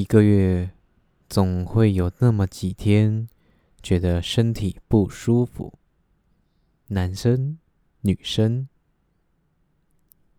[0.00, 0.70] 一个月
[1.28, 3.28] 总会有那么几天
[3.82, 5.72] 觉得身体不舒服，
[6.88, 7.58] 男生、
[8.00, 8.68] 女生。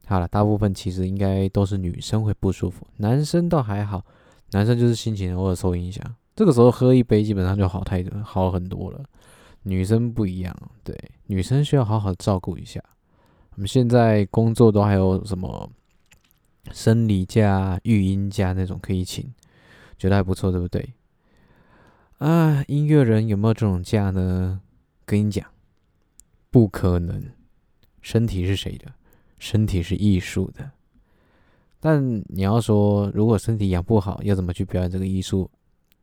[0.05, 4.05] 好了，大部分其实应该都是女生会不舒服，男生倒还好，
[4.51, 6.03] 男生就是心情偶尔受影响，
[6.35, 9.03] 这个时候喝一杯基本上就好太多，好很多了。
[9.63, 10.95] 女生不一样，对，
[11.27, 12.79] 女生需要好好照顾一下。
[13.55, 15.71] 我们现在工作都还有什么
[16.71, 19.33] 生理假、育婴假那种可以请，
[19.97, 20.93] 觉得还不错，对不对？
[22.17, 24.61] 啊，音乐人有没有这种假呢？
[25.05, 25.45] 跟你讲，
[26.49, 27.23] 不可能。
[28.01, 28.93] 身体是谁的？
[29.39, 30.71] 身体是艺术的。
[31.79, 35.49] 但你要说，如果身体养不好，要怎么去表演这个艺术？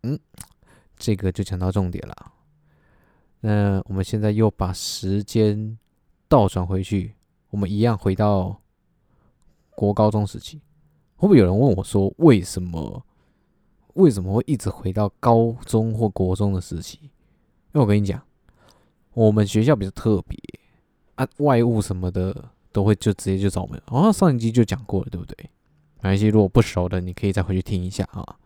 [0.02, 0.18] 嗯，
[0.96, 2.32] 这个就讲到重点了。
[3.40, 5.78] 那我们现在又把时间
[6.28, 7.14] 倒转回去，
[7.50, 8.60] 我们一样回到
[9.70, 10.60] 国高中时期。
[11.16, 13.04] 会不会有人问我说，为什么
[13.94, 16.98] 为什么会一直回到高中或国中的时期？
[17.02, 17.10] 因
[17.72, 18.20] 为我跟你讲，
[19.14, 20.38] 我们学校比较特别
[21.14, 23.80] 啊，外务什么的都会就直接就找我们。
[23.86, 25.36] 哦，上一集就讲过了，对不对？
[25.96, 28.36] 没关系，如果不熟的，你可以再回去听一下啊。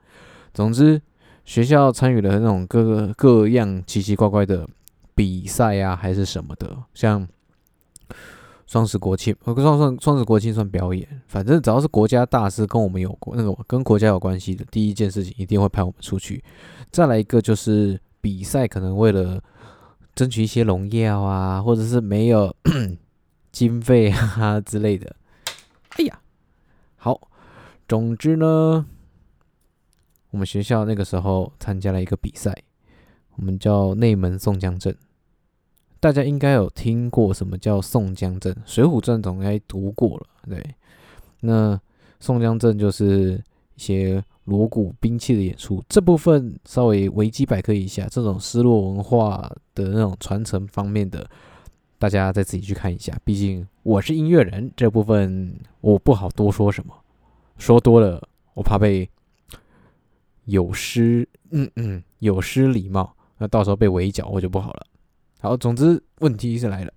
[0.52, 1.00] 总之，
[1.44, 4.68] 学校参与了那种各个各样奇奇怪怪的。
[5.14, 7.26] 比赛啊，还是什么的，像
[8.66, 16.42] 双十国庆，呃，双双双十国庆算表演，反正只要是国家大事跟我们有关，那个跟国家有关系的，第一件事情一定会派我们出去。
[16.90, 19.40] 再来一个就是比赛，可能为了
[20.14, 22.54] 争取一些荣耀啊，或者是没有
[23.52, 25.14] 经费啊之类的。
[25.90, 26.20] 哎呀，
[26.96, 27.20] 好，
[27.86, 28.84] 总之呢，
[30.30, 32.52] 我们学校那个时候参加了一个比赛，
[33.36, 34.96] 我们叫内门宋江镇。
[35.98, 40.26] 大家应该有听过什么叫宋江镇，《水浒传》总该读过了。
[40.48, 40.62] 对，
[41.40, 41.80] 那
[42.20, 43.42] 宋江镇就是
[43.74, 51.28] 一些锣鼓兵器的演出，这部分稍微维基百科一下，这种失落文化的那种传承方面的，
[51.98, 53.18] 大家再自己去看一下。
[53.24, 56.94] 毕竟我是音乐人，这部分我不好多说什么，
[57.58, 58.22] 说多了
[58.54, 59.08] 我怕被
[60.44, 64.86] 有失，嗯嗯，有失礼貌，那到时候被围剿我就不好了。
[65.40, 66.92] 好，总之问题是来了。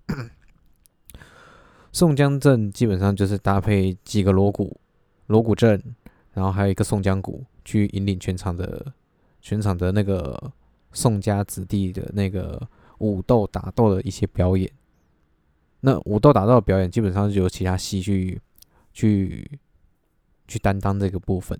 [1.92, 4.80] 宋江阵基本上就是搭配几个锣鼓，
[5.26, 5.80] 锣鼓阵，
[6.32, 8.92] 然后还有一个宋江鼓，去引领全场的
[9.40, 10.52] 全场的那个
[10.92, 12.66] 宋家子弟的那个
[12.98, 14.70] 武斗打斗的一些表演。
[15.80, 18.40] 那武斗打斗的表演基本上是由其他戏去
[18.92, 19.58] 去
[20.48, 21.58] 去担当这个部分。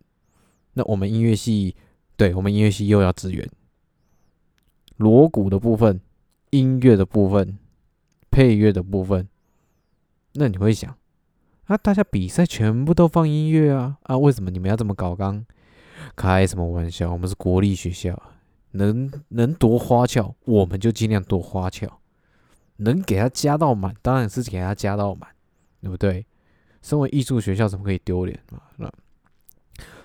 [0.73, 1.77] 那我们音乐系，
[2.17, 3.49] 对我们音乐系又要支援
[4.97, 6.01] 锣鼓的部分。
[6.50, 7.59] 音乐的部分，
[8.31, 9.28] 配乐的部分，
[10.34, 10.97] 那你会想，
[11.65, 15.44] 啊，大家比赛全部都放音乐啊，啊，为什么你们要这么搞刚？
[16.16, 17.12] 开什么玩笑？
[17.12, 18.21] 我们是国立学校，
[18.72, 21.89] 能能多花俏，我们就尽量多花俏，
[22.77, 25.28] 能给他加到满，当然是给他加到满，
[25.81, 26.27] 对不对？
[26.83, 28.62] 身为艺术学校，怎么可以丢脸嘛？
[28.77, 28.91] 那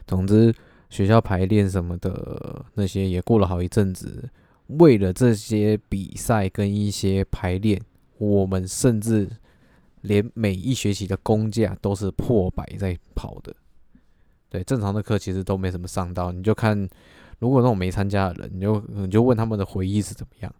[0.05, 0.53] 总之，
[0.89, 4.29] 学校排练什么的那些也过了好一阵子。
[4.67, 7.79] 为了这些比赛跟一些排练，
[8.17, 9.29] 我们甚至
[10.01, 13.55] 连每一学期的工价都是破百在跑的。
[14.49, 16.31] 对，正常的课其实都没什么上到。
[16.31, 16.75] 你就看，
[17.37, 20.51] 如果那种没参加的人，你就你就问他们的回忆是怎么样。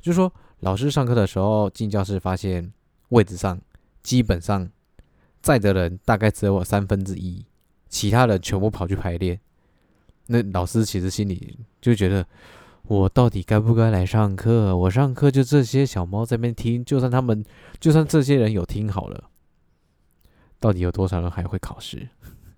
[0.00, 2.72] 就说老师上课的时候进教室，发现
[3.10, 3.60] 位置上
[4.02, 4.66] 基本上
[5.42, 7.44] 在的人大概只有三分之一，
[7.90, 9.38] 其他人全部跑去排练。
[10.28, 12.26] 那老师其实心里就觉得。
[12.90, 14.76] 我到底该不该来上课？
[14.76, 17.44] 我上课就这些小猫在那边听，就算他们，
[17.78, 19.30] 就算这些人有听好了，
[20.58, 22.08] 到底有多少人还会考试？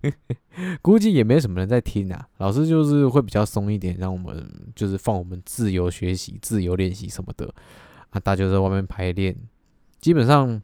[0.81, 2.27] 估计也没什么人在听啊。
[2.37, 4.43] 老师就是会比较松一点，让我们
[4.75, 7.53] 就是放我们自由学习、自由练习什么的
[8.09, 8.19] 啊。
[8.19, 9.37] 大家在外面排练，
[10.01, 10.59] 基本上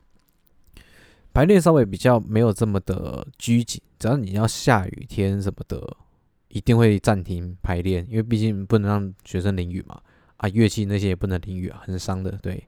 [1.31, 5.95] 排练稍微比较没有这么的拘谨，只要你要下雨天什么的。
[6.49, 10.01] 一定会暂停排练，因为毕竟不能让学生淋雨嘛。
[10.37, 12.31] 啊，乐器那些也不能淋雨啊，很伤的。
[12.41, 12.67] 对，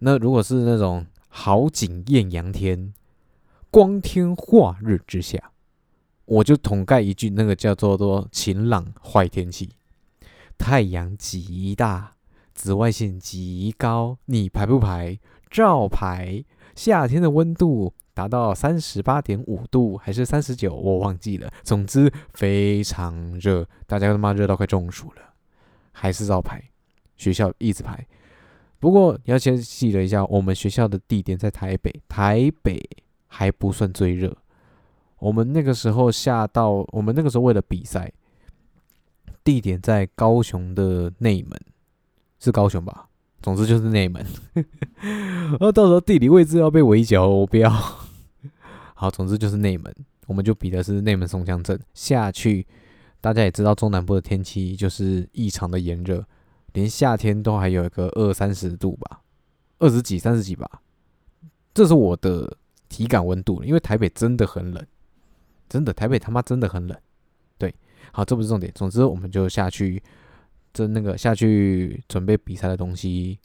[0.00, 2.92] 那如果是那种好景艳阳天、
[3.70, 5.52] 光天化日之下，
[6.26, 9.70] 我就统盖一句，那个叫做多晴朗坏天气，
[10.58, 12.14] 太阳极大，
[12.54, 15.18] 紫外线极高，你排不排？
[15.50, 16.44] 照排。
[16.76, 17.94] 夏天的温度。
[18.18, 21.48] 达到三十八点五度还是三十九，我忘记了。
[21.62, 25.22] 总之非常热，大家他妈热到快中暑了，
[25.92, 26.60] 还是照排。
[27.16, 28.04] 学校一直排。
[28.80, 32.82] 不过你要先记得一下，我们学校的地点在台北，台北
[33.28, 34.36] 还不算最热。
[35.20, 38.12] 我们那个时候下到，我们那个时候为了比赛，
[39.44, 41.56] 地点在高雄的内门，
[42.40, 43.06] 是高雄吧？
[43.40, 44.26] 总之就是内门。
[44.54, 47.72] 然 后到时候地理位置要被围剿，我不要。
[49.00, 49.94] 好，总之就是内门，
[50.26, 52.66] 我们就比的是内门松江镇下去。
[53.20, 56.26] 大家也知道，中南部的天气就是异常的炎热，
[56.72, 59.20] 连夏天都还有一个二三十度吧，
[59.78, 60.68] 二十几、三十几吧。
[61.72, 62.56] 这是我的
[62.88, 64.84] 体感温度，因为台北真的很冷，
[65.68, 66.98] 真的台北他妈真的很冷。
[67.56, 67.72] 对，
[68.10, 68.72] 好，这不是重点。
[68.74, 70.02] 总之，我们就下去，
[70.72, 73.38] 这那个下去准备比赛的东西，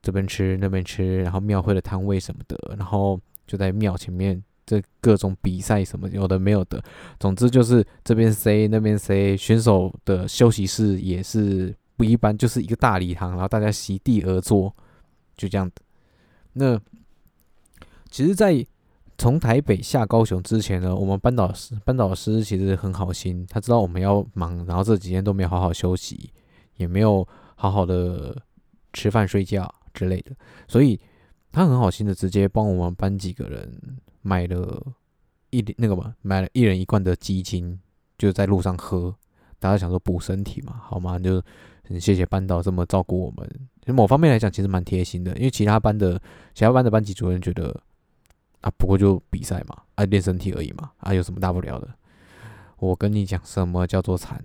[0.00, 4.42] 这边吃那边吃，然后庙会的摊位什么的，然后就在庙前面。
[4.66, 6.82] 这各种比赛什么有的没有的，
[7.20, 14.74] 总之就是这边 C 那边 C，选手的休息室也是不一般，就是一个大礼堂，然后大家席地而坐，
[15.36, 15.76] 就这样子。
[16.54, 16.76] 那
[18.10, 18.66] 其实，在
[19.16, 26.30] 从台北下高雄之前呢，我们班导师班导师其实很好心，他知道我们要忙，然后这几天都没有好好休息，
[26.76, 28.36] 也没有好好的
[28.92, 30.32] 吃饭睡觉之类的，
[30.66, 30.98] 所以
[31.52, 33.80] 他很好心的直接帮我们班几个人。
[34.26, 34.84] 买了
[35.50, 37.78] 一那个嘛，买了一人一罐的鸡精，
[38.18, 39.14] 就在路上喝。
[39.60, 41.16] 大家想说补身体嘛，好吗？
[41.16, 41.40] 就
[41.84, 43.48] 很谢谢班导这么照顾我们。
[43.80, 45.34] 其实某方面来讲，其实蛮贴心的。
[45.36, 46.20] 因为其他班的
[46.54, 47.80] 其他班的班级主任觉得
[48.62, 51.88] 啊，不过就比赛嘛，啊练身体而已嘛，啊有什么大不了的？
[52.78, 54.44] 我跟你讲，什么叫做惨？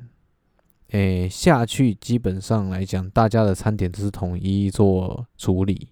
[0.90, 5.88] 诶，下去基本上来讲，大家的餐点都是统一做处理。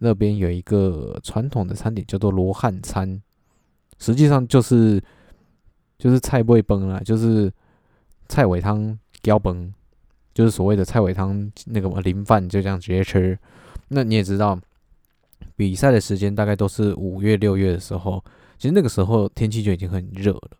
[0.00, 3.20] 那边有一个传统的餐点叫做罗汉餐，
[3.98, 5.02] 实际上就是
[5.98, 7.52] 就是菜味崩了，就是
[8.28, 9.72] 菜尾汤浇崩，
[10.32, 13.36] 就是所谓的菜尾汤那个淋饭，就这样直接吃。
[13.88, 14.56] 那你也知道，
[15.56, 18.22] 比赛的时间大概都是五月六月的时候，
[18.56, 20.50] 其实那个时候天气就已经很热了。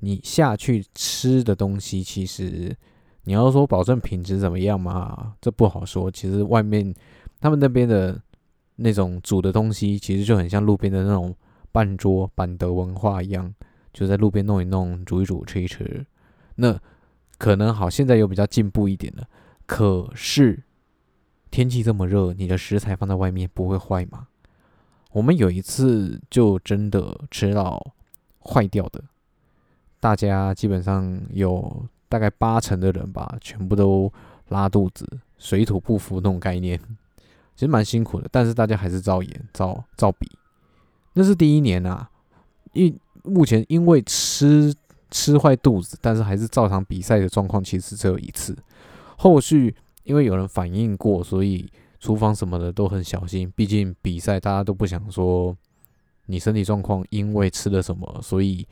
[0.00, 2.76] 你下去吃的东西，其实
[3.24, 6.10] 你要说保证品质怎么样嘛，这不好说。
[6.10, 6.94] 其实外面
[7.40, 8.20] 他们那边的。
[8.76, 11.34] 那种煮的东西其实就很像路边的那种
[11.70, 13.54] 半桌板德文化一样，
[13.92, 16.04] 就在路边弄一弄、煮一煮、吃一吃。
[16.56, 16.78] 那
[17.38, 19.26] 可能好，现在又比较进步一点了。
[19.66, 20.62] 可是
[21.50, 24.28] 天气这么热，你的食材放在外面不会坏吗？
[25.12, 27.94] 我们有一次就真的吃到
[28.40, 29.02] 坏掉的，
[30.00, 34.12] 大家基本上有大概八成的人吧，全部都
[34.48, 36.80] 拉肚子、水土不服那种概念。
[37.54, 40.30] 其实蛮辛苦的，但是大家还是照演、照照比。
[41.14, 42.08] 那是第一年啊，
[42.72, 44.74] 因目前因为吃
[45.10, 48.56] 吃坏肚子，但是还是照常比赛的状况，其实只有一次。
[49.16, 51.70] 后续因为有人反映过，所以
[52.00, 53.52] 厨房什么的都很小心。
[53.54, 55.56] 毕竟比赛，大家都不想说
[56.26, 58.66] 你身体状况因为吃了什么，所以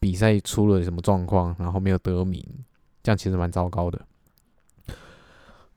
[0.00, 2.42] 比赛出了什么状况，然后没有得名，
[3.02, 4.00] 这样其实蛮糟糕的。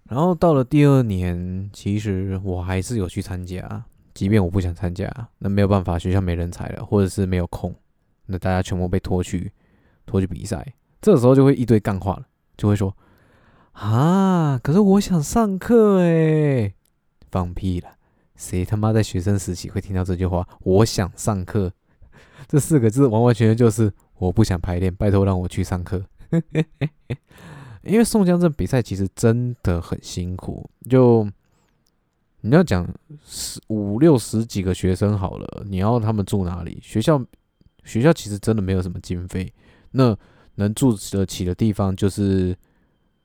[0.10, 3.84] 然后到了第二年，其实我还是有去参加，
[4.16, 5.08] 即便我不想参加，
[5.38, 7.74] 那没有办法，学校没人才了，或者是没有空，
[8.26, 9.52] 那大家全部被拖去
[10.08, 12.26] 拖去比赛，这时候就会一堆干话了，
[12.58, 12.98] 就会说
[13.74, 16.74] 啊，可是我想上课诶，
[17.30, 17.90] 放屁了，
[18.36, 20.48] 谁他妈在学生时期会听到这句话？
[20.62, 21.72] 我想上课
[22.48, 26.04] 这四个字，完完全全就是我不想排练，拜托让我去上课。
[27.84, 31.26] 因为宋江镇比赛其实真的很辛苦，就
[32.42, 32.88] 你要讲
[33.26, 36.78] 十五六十几个学生好了，你要他们住哪里？
[36.82, 37.24] 学校
[37.86, 39.52] 学校其实真的没有什么经费，
[39.92, 40.16] 那
[40.56, 42.56] 能住得起的地方就是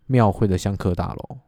[0.07, 1.39] 庙会的香客大楼。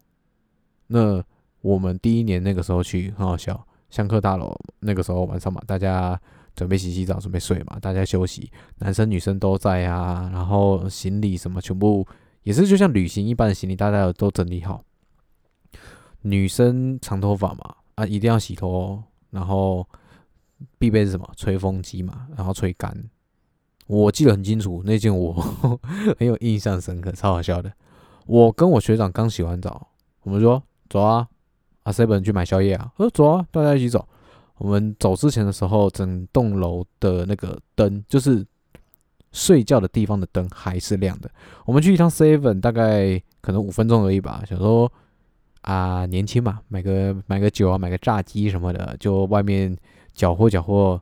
[0.88, 1.22] 那
[1.60, 6.20] 我们第一年那个时候去很好笑，香客大楼那个时候晚上嘛，大家
[6.56, 12.04] 准备洗洗澡，准备睡嘛，大家休息，男生女生都在啊，然后行李什么全部。
[12.46, 14.84] 也是就像旅行一般的行李，大家都整理好。
[16.22, 19.84] 女生长头发嘛，啊，一定要洗头，然后
[20.78, 21.28] 必备是什么？
[21.36, 22.96] 吹风机嘛，然后吹干。
[23.88, 25.32] 我记得很清楚，那件我
[26.16, 27.72] 很有印象深刻，超好笑的。
[28.26, 29.88] 我跟我学长刚洗完澡，
[30.22, 31.26] 我们说走啊，
[31.82, 34.08] 啊 seven 去买宵夜啊，说走啊，大家一起走。
[34.58, 38.46] 我们走之前的时候，整栋楼的那个灯就是。
[39.36, 41.30] 睡觉的地方的灯还是亮的。
[41.66, 44.42] 我们去一趟 Seven，大概可能五分钟而已吧。
[44.48, 44.90] 想说
[45.60, 49.76] 啊，年轻嘛，买个买个酒啊，买个炸鸡什么的，就外面
[50.14, 50.98] 搅和搅和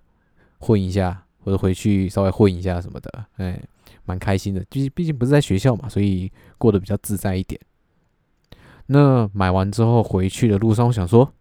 [0.59, 3.63] 混一下，或者回去稍微混一下什么的，哎，
[4.05, 4.65] 蛮开心的。
[4.69, 7.61] 毕毕竟不是在学校嘛，所以过得比较自在一点。
[8.87, 11.33] 那买完之后回去的路上，我想说，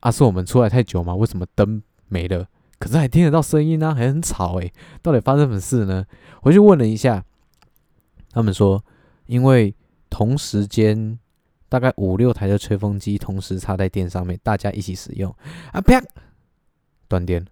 [0.00, 1.14] 啊，是我们出来太久吗？
[1.14, 2.48] 为什么灯没了？
[2.78, 4.72] 可是还听得到声音呢，还很吵诶。
[5.00, 6.04] 到底发生什么事呢？
[6.42, 7.24] 回去问了一下，
[8.30, 8.84] 他们说，
[9.26, 9.74] 因为
[10.10, 11.18] 同时间
[11.68, 15.34] 大概五六台的吹风机同时插在电上面，大家一起使用
[15.72, 16.02] 啊，啪，
[17.08, 17.46] 断电。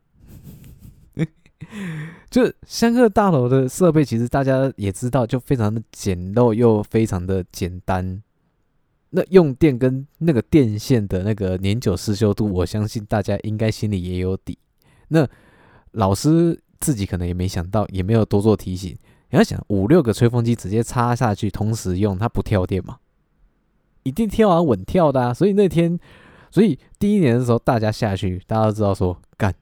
[2.29, 8.23] 就香客大楼的设备，其实大家也知道，就非常的简陋又非常的简单。
[9.11, 14.59] 那用电跟那个电线的那个年久失修度，我相信大家应该心里也有底。
[15.13, 15.29] 那
[15.93, 18.97] 老师自己可能也没想到，也没有多做提醒。
[19.31, 22.99] 你要想，五六个吹风机直接插下去同时用，它不跳电吗？
[24.03, 25.33] 一定跳啊，稳跳的啊。
[25.33, 25.99] 所以那天，
[26.51, 29.55] 所以第一年的时候，大家下去，大家都知道说干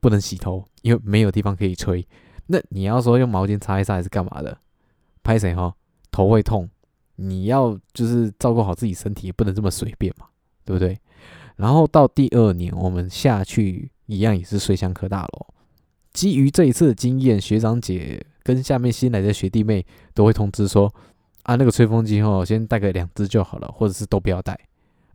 [0.00, 2.06] 不能洗头，因为没有地方可以吹。
[2.46, 4.58] 那你要说用毛巾擦一擦还是干嘛的？
[5.22, 5.74] 拍谁哈？
[6.10, 6.68] 头会痛。
[7.18, 10.26] 你要就是照顾好自己身体，也不能这么随便嘛，
[10.66, 10.98] 对不对？
[11.56, 15.46] 然后到第二年，我们下去一样也是睡香科大楼。
[16.12, 19.84] 基于这一次的经验，学长姐跟下面新来的学弟妹
[20.14, 20.92] 都会通知说：
[21.42, 24.58] 啊，那个吹风机哦，先带个两只就好了，或者是都不要带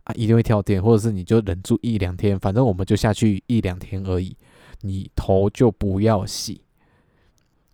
[0.04, 4.36] 啊，一定会跳电，或者是你就忍住一两天，反正我们就下去一两天而已，
[4.82, 6.60] 你头就不要洗。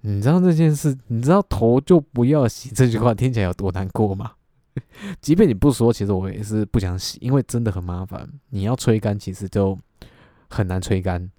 [0.00, 0.96] 你知道这件事？
[1.08, 4.32] 你知道头就不要洗这句话听起来有多难过吗？
[5.20, 8.26] 即便你不说，其实我也是不想洗，因为真的很麻烦。
[8.50, 9.76] 你要吹干，其实就
[10.48, 11.30] 很难吹干。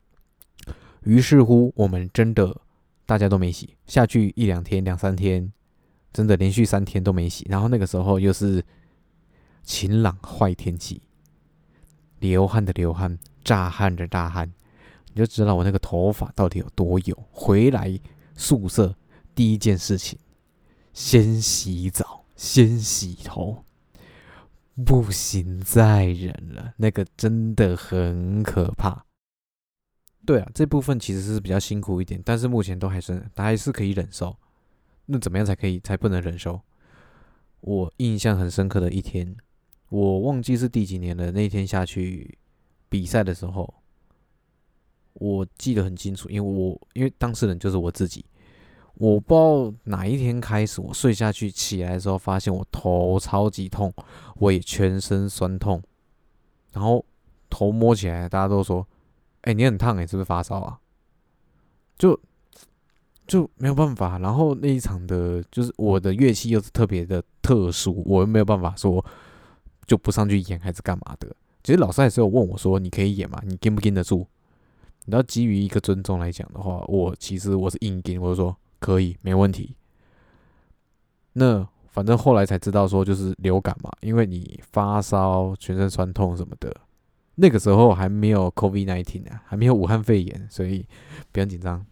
[1.03, 2.61] 于是乎，我们真的
[3.05, 5.51] 大家都没洗，下去一两天、两三天，
[6.13, 7.45] 真的连续三天都没洗。
[7.49, 8.63] 然后那个时候又是
[9.63, 11.01] 晴朗坏天气，
[12.19, 14.51] 流汗的流汗，炸汗的炸汗，
[15.13, 17.17] 你就知道我那个头发到底有多油。
[17.31, 17.99] 回来。
[18.41, 18.95] 宿舍
[19.35, 20.17] 第一件事情，
[20.93, 23.65] 先洗澡，先洗头，
[24.85, 29.05] 不行再忍了，那个真的很可怕。
[30.25, 34.37] 对啊，这部分其实是比较辛苦一点，但是目前都还是还是可以忍受。
[35.05, 36.61] 那怎么样才可以才不能忍受？
[37.61, 39.35] 我印象很深刻的一天，
[39.89, 41.31] 我忘记是第几年了。
[41.31, 42.37] 那天下去
[42.89, 43.73] 比赛的时候。
[45.13, 48.23] 我记得很清楚，因为我因为当事人就是我自己，
[48.99, 53.93] 我不知道哪一天开始，我睡下去起来的时候，发现我头超级痛，
[54.35, 55.81] 我也全身酸痛，
[56.73, 57.03] 然后
[57.49, 58.85] 头摸起来，大家都说
[59.43, 60.77] ：“哎，你很烫哎，是不是发烧啊？”
[61.97, 62.19] 就
[63.25, 64.19] 就没有办法。
[64.19, 69.03] 然后那一场的，就是我的乐器又是特别的特殊，我又没有办法说
[69.87, 71.33] 就不上去演还是干嘛的。
[71.63, 73.41] 其实老师还是有问我说：“你可以演吗？
[73.45, 74.27] 你跟不跟得住？”
[75.05, 79.75] 你要基于一个尊重来讲的话，我其实我是硬跟，我就说可以，没问题。
[81.33, 86.75] 那反正后来才知道说就是流感嘛，因为你发烧、全身酸痛什么的，
[87.35, 90.85] 那个时候还没有 COVID-19 啊，还没有武汉肺炎，所以
[91.31, 91.85] 不用紧张。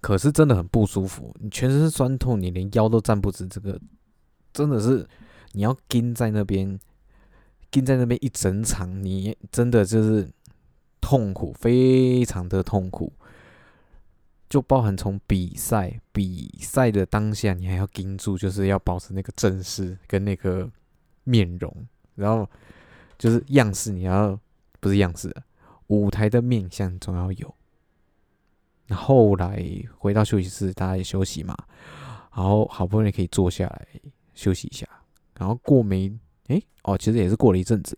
[0.00, 3.80] 可是真的很不舒服，你全身酸痛，你连腰都站不直，这个
[4.52, 5.06] 真的是
[5.52, 6.78] 你要跟在那边，
[7.70, 10.28] 跟在那边一整场，你真的就是。
[11.02, 13.10] 痛苦，非常的痛苦，
[14.50, 20.68] 就包含从比赛比赛的当下，你还要盯住，就是要保持那个正式跟那个
[21.22, 21.72] 面容，
[22.16, 22.46] 然后
[23.16, 24.38] 就是样式，你要
[24.80, 25.32] 不是样式，
[25.86, 27.54] 舞台的面相总要有。
[28.90, 29.64] 后来
[29.96, 31.56] 回到休息室，大家也休息嘛，
[32.34, 33.86] 然后好不容易可以坐下来
[34.34, 34.84] 休息一下，
[35.38, 36.12] 然后过没
[36.48, 37.96] 哎哦，其实也是过了一阵子。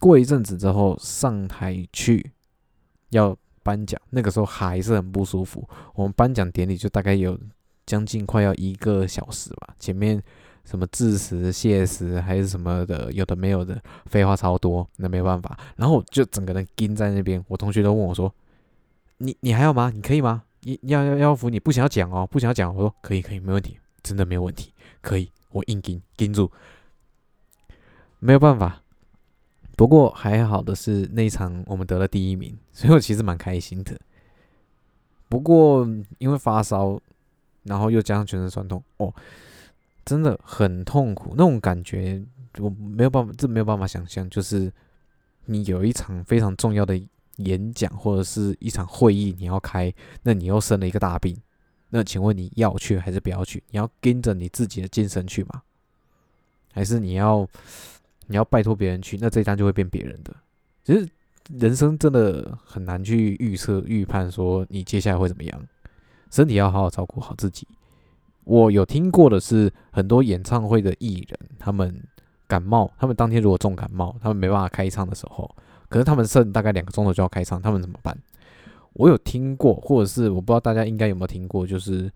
[0.00, 2.32] 过一阵子之后上台去
[3.10, 5.68] 要颁奖，那个时候还是很不舒服。
[5.94, 7.36] 我们颁奖典礼就大概有
[7.86, 10.22] 将近快要一个小时吧，前面
[10.64, 15.58] 什么致辞、谢辞还是什么的，有的没有的，废话超多，那没办法。
[15.76, 18.32] 然后就整个人盯在那边，我同学都问我说
[19.18, 19.90] ：“你你还要吗？
[19.92, 20.44] 你可以吗？
[20.60, 26.50] 你要要要服你不想要讲哦，不想要讲。”我说：“可以可以，没问题，真的没有问题，可以，我硬盯盯住，
[28.18, 28.80] 没有办法。”
[29.76, 33.98] 不过还好的是那一场我们得了第一名， 所以我其实蛮开心的。
[35.28, 35.84] 不过
[36.18, 37.00] 因为发烧，
[37.64, 39.12] 然后又加上全身酸痛，哦，
[40.04, 41.30] 真的很痛苦。
[41.36, 42.22] 那种感觉
[42.58, 44.28] 我没有办法，这没有办法想象。
[44.30, 44.72] 就是
[45.46, 46.96] 你有一场非常重要的
[47.38, 51.36] 演讲或者是一场会议你要开，那你又生了一个大病，
[51.88, 53.60] 那请问你要去还是不要去？
[53.70, 55.62] 你要跟着你自己的精神去吗？
[56.72, 57.48] 还是你要？
[58.26, 60.34] 你要拜托别人去，那这一单就会变别人的。
[60.84, 61.08] 其实
[61.58, 65.66] 人生真的很难去预测、预判，说你接下来会怎么样。
[66.30, 67.66] 身体要好好照顾好自己。
[68.44, 72.02] 我有听过的是，很多演唱会的艺人，他们
[72.46, 75.50] 感冒，他们当天如果重感冒，他们没办法开唱的时候，
[75.88, 78.16] 可是他们剩大概两个钟头就要开唱，他们怎么办？
[78.94, 82.10] 我有听过，或者是我不知道大家应该有没有听过，就是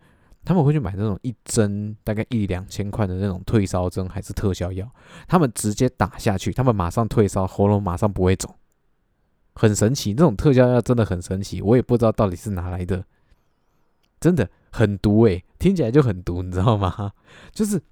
[0.45, 4.91] 他们会去买那种一针大概一两千块的那种退烧针，还是特效药，
[5.27, 8.55] 他们直接打下去，他们马上退烧，喉咙马上不会肿，
[9.55, 10.13] 很神奇。
[10.15, 13.05] 那种特效药真的很神奇，我也不知道到底是哪来的，
[14.21, 17.13] 真的很毒诶，听起来就很毒，你知道吗？
[17.53, 17.83] 就是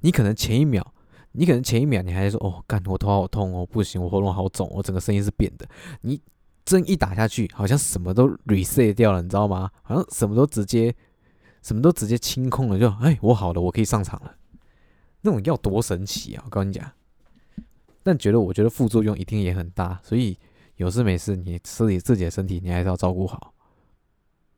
[0.00, 0.94] 你可能前一秒，
[1.32, 5.66] 你可能前一秒你还说哦，干我头好痛哦，不行，我喉咙好肿，我整个声音是变的，
[6.02, 6.20] 你。
[6.64, 9.68] 针一打下去，好像什么都 reset 掉了，你知道吗？
[9.82, 10.94] 好像什么都直接，
[11.62, 14.36] 什么都直接清空了，就哎，我好了，我可以上场了。
[15.22, 16.42] 那种药多神奇啊！
[16.44, 16.92] 我跟你讲，
[18.02, 20.36] 但觉得我觉得副作用一定也很大，所以
[20.76, 23.54] 有事没事，你自己自己的身体你还是要照顾好。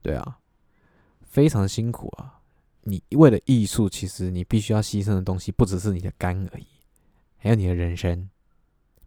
[0.01, 0.39] 对啊，
[1.21, 2.41] 非常辛苦啊！
[2.85, 6.67] 你为了艺术，其实你必须要牺牲的东西不只是你的肝而已，
[7.37, 8.29] 还有你的人生。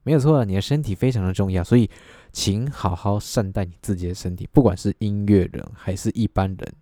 [0.03, 1.89] 没有错，你的身体非常的重要，所以
[2.31, 4.47] 请好好善待你自己的身体。
[4.53, 6.75] 不管是音乐人还是一般人，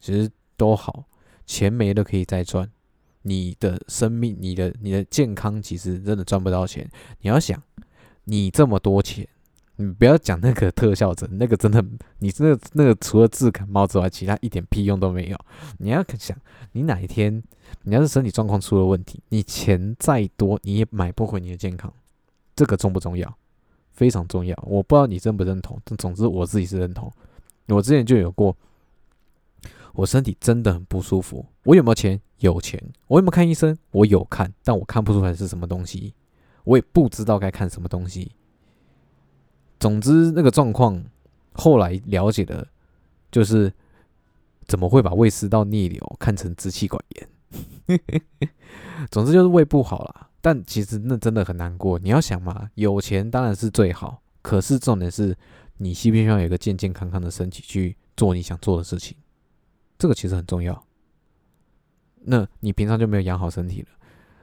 [0.00, 1.04] 其实都好，
[1.46, 2.68] 钱没了可以再赚。
[3.22, 6.90] 你的生命、你的、你的健康，其实真的赚不到钱。
[7.20, 7.62] 你要想，
[8.24, 9.28] 你这么多钱，
[9.76, 11.84] 你不要讲那个特效针，那个真的，
[12.20, 15.38] 你那个那个除了治感冒之外，其他一点屁用都没有。
[15.78, 16.34] 你要想，
[16.72, 17.42] 你哪一天
[17.82, 21.92] 你要是身体状况出了问题，你钱再多，你也买不回你的健康。
[22.56, 23.36] 这个重不重要？
[23.92, 24.56] 非常重要。
[24.66, 27.12] 我不知道你认不认同，但总之我自己是认同。
[27.68, 28.56] 我之前就有过，
[29.92, 31.44] 我身体真的很不舒服。
[31.64, 32.20] 我有没有钱？
[32.38, 32.82] 有钱。
[33.06, 33.76] 我有没有看医生？
[33.90, 36.14] 我有看，但我看不出来是什么东西，
[36.64, 38.32] 我也不知道该看什么东西。
[39.78, 41.02] 总之，那个状况
[41.52, 42.66] 后来了解的，
[43.30, 43.72] 就是
[44.66, 47.28] 怎么会把胃食道逆流看成支气管炎？
[49.10, 50.28] 总之就是胃不好了。
[50.42, 51.98] 但其实那真的很难过。
[51.98, 55.36] 你要想嘛，有钱当然是最好，可是重点是
[55.76, 59.14] 你需不需要有一个健健康康的身体去做你想做的事情？
[60.00, 60.84] 这个其实很重要。
[62.22, 63.88] 那你平常就没有养好身体了，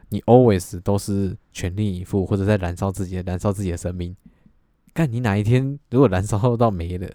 [0.09, 4.15] 你 always 都是全力以赴或者在燃烧自己的燃烧自己的生命。
[4.93, 7.07] 看你哪一天如果燃烧到没了，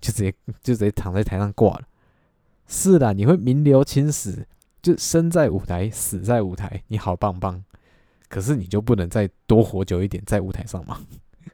[0.00, 1.82] 就直接就直接躺在台上挂了。
[2.66, 4.46] 是的，你会名留青史，
[4.82, 7.62] 就生在舞台，死在舞台，你好棒棒。
[8.28, 11.00] 可是你就不能再多活久一点在舞台上吗？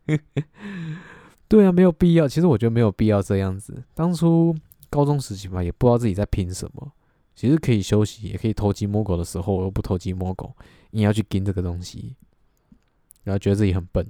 [1.47, 2.27] 对啊，没有必要。
[2.27, 3.85] 其实我觉得没有必要这样子。
[3.95, 4.57] 当初
[4.93, 6.93] 高中时期嘛，也不知道自己在拼什么。
[7.35, 10.55] 其实可以休息，也可以偷鸡摸狗的时候，又不偷鸡摸狗，
[10.91, 12.15] 硬要去跟这个东西，
[13.25, 14.07] 然后觉得自己很笨。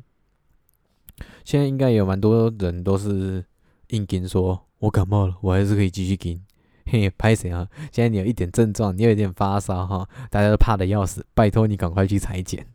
[1.45, 3.45] 现在应该有蛮多人都是
[3.91, 6.43] 硬跟，说我感冒了，我还是可以继续跟。
[6.85, 7.69] 嘿，拍谁啊？
[7.93, 12.67] 现在你有一点症状，你有一点发烧哈，大家都怕的要死，拜托你赶快去裁剪。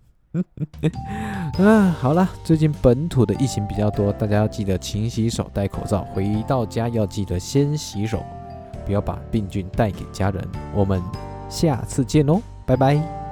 [1.59, 8.23] 嗯， 好了，最近本土的疫情比较多，大家要记得勤洗手、戴口罩，回到家要记得先洗手，
[8.85, 10.43] 不要把病菌带给家人。
[10.73, 11.01] 我们
[11.49, 13.26] 下次见喽，拜拜。